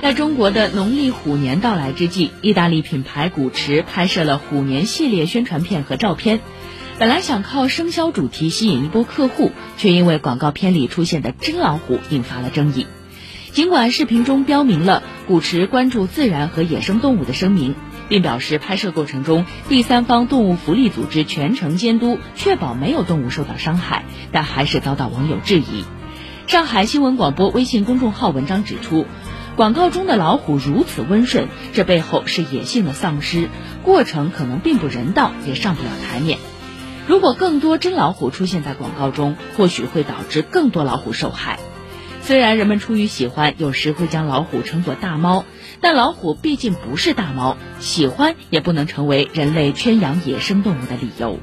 [0.00, 6.40] 在中国的农历虎年到来之际，意大利品牌古驰拍摄了虎年系列宣传片和照片。
[6.98, 12.86] 本来想靠生肖主题吸引一波客户，却因为广告片里出现的真老虎引发了争议。
[13.50, 17.74] 尽管视频中标明了古驰关注自然和野生动物的声明，
[18.08, 25.84] 并表示拍摄过程中第三方动物福利组织全程监督，确保没有动物受到伤害，但还是遭到网友质疑。
[26.46, 29.04] 上海新闻广播微信公众号文章指出。
[29.58, 33.48] 广告中的老虎如此温顺，这背后是野性的丧失，
[33.82, 36.38] 过程可能并不人道，也上不了台面。
[37.08, 41.58] 如果更多真老虎出现在广告中，或许会导致更多老虎受害。
[42.22, 45.44] 虽然人们出于喜欢，有时会将老虎称作大猫，
[45.80, 51.40] 但老虎毕竟不是大猫，喜欢也不能成为人类圈养野生动物的理由。